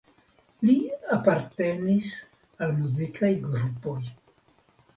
[0.69, 0.73] Li
[1.17, 2.15] apartenis
[2.65, 3.99] al muzikaj grupoj.